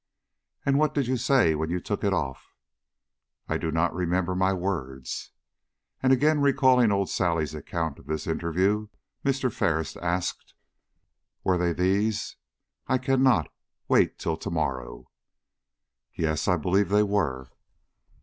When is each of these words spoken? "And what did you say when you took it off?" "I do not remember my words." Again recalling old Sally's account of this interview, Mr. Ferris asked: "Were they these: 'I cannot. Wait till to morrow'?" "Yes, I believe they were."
"And 0.65 0.79
what 0.79 0.95
did 0.95 1.05
you 1.05 1.15
say 1.15 1.53
when 1.53 1.69
you 1.69 1.79
took 1.79 2.03
it 2.03 2.11
off?" 2.11 2.55
"I 3.47 3.59
do 3.59 3.69
not 3.71 3.93
remember 3.93 4.33
my 4.33 4.51
words." 4.51 5.29
Again 6.01 6.41
recalling 6.41 6.91
old 6.91 7.07
Sally's 7.07 7.53
account 7.53 7.99
of 7.99 8.07
this 8.07 8.25
interview, 8.25 8.87
Mr. 9.23 9.53
Ferris 9.53 9.95
asked: 9.97 10.55
"Were 11.43 11.59
they 11.59 11.71
these: 11.73 12.35
'I 12.87 12.97
cannot. 12.97 13.53
Wait 13.87 14.17
till 14.17 14.37
to 14.37 14.49
morrow'?" 14.49 15.05
"Yes, 16.15 16.47
I 16.47 16.57
believe 16.57 16.89
they 16.89 17.03
were." 17.03 17.51